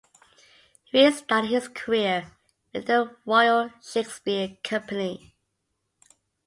[0.91, 2.31] Rees started his career
[2.73, 5.35] with the Royal Shakespeare Company.